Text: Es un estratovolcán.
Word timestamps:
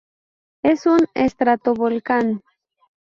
Es 0.63 0.87
un 0.87 1.01
estratovolcán. 1.13 2.41